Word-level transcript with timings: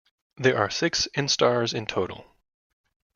There 0.37 0.57
are 0.57 0.71
six 0.71 1.07
instars 1.15 1.75
in 1.75 1.85
total. 1.85 2.25